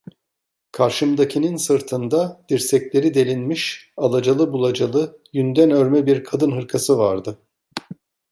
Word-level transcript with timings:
Karşımdakinin 0.71 1.57
sırtında, 1.57 2.45
dirsekleri 2.49 3.13
delinmiş, 3.13 3.91
alacalı 3.97 4.51
bulacalı, 4.53 5.21
yünden 5.33 5.71
örme 5.71 6.05
bir 6.05 6.23
kadın 6.23 6.51
hırkası 6.51 6.97
vardı. 6.97 7.39